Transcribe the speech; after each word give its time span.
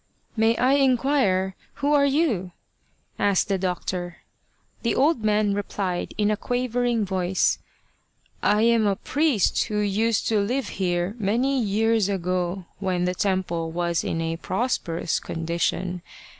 "May 0.35 0.55
I 0.57 0.73
inquire 0.73 1.55
who 1.75 1.93
are 1.93 2.07
you?" 2.07 2.53
asked 3.29 3.49
the 3.49 3.59
doctor. 3.59 4.17
The 4.81 4.95
old 4.95 5.23
man 5.23 5.53
replied, 5.53 6.15
in 6.17 6.31
a 6.31 6.35
quavering 6.35 7.05
voice," 7.05 7.59
I 8.57 8.63
am 8.63 8.85
the 8.85 8.95
priest 8.95 9.65
who 9.65 9.77
used 9.77 10.27
to 10.29 10.39
live 10.39 10.69
here 10.69 11.13
many 11.19 11.61
years 11.63 12.09
ago 12.09 12.65
when 12.79 13.05
the 13.05 13.13
temple 13.13 13.69
was 13.71 14.03
in 14.03 14.21
a 14.21 14.37
prosperous 14.37 15.19
condition. 15.19 16.01